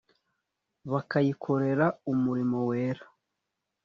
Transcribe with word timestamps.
bakayikorera 0.91 1.85
umurimo 2.11 2.57
wera 2.69 3.03